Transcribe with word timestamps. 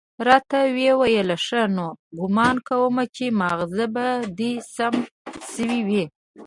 راته 0.27 0.59
ويې 0.75 0.93
ويل 0.99 1.29
ښه 1.45 1.61
نو 1.75 1.87
ګومان 2.17 2.55
کوم 2.67 2.95
چې 3.15 3.25
ماغزه 3.39 3.85
به 3.93 4.07
دې 4.37 4.51
سم 4.73 4.95
شوي 5.53 5.79
وي. 5.87 6.03